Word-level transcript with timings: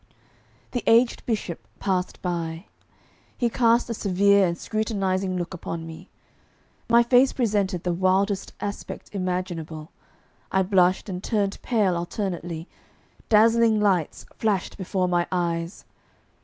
The 0.71 0.81
aged 0.87 1.23
bishop 1.27 1.59
passed 1.77 2.23
by. 2.23 2.65
He 3.37 3.51
cast 3.51 3.87
a 3.87 3.93
severe 3.93 4.47
and 4.47 4.57
scrutinising 4.57 5.37
look 5.37 5.53
upon 5.53 5.85
me. 5.85 6.09
My 6.89 7.03
face 7.03 7.33
presented 7.33 7.83
the 7.83 7.93
wildest 7.93 8.51
aspect 8.59 9.13
imaginable: 9.13 9.91
I 10.51 10.63
blushed 10.63 11.07
and 11.07 11.23
turned 11.23 11.61
pale 11.61 11.95
alternately; 11.95 12.67
dazzling 13.29 13.79
lights 13.79 14.25
flashed 14.39 14.75
before 14.75 15.07
my 15.07 15.27
eyes. 15.31 15.85